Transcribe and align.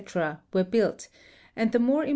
were 0.15 0.39
Imilt, 0.55 1.07
and 1.55 1.71
the 1.73 1.77
more 1.77 2.01
impoi 2.01 2.05
7. 2.05 2.09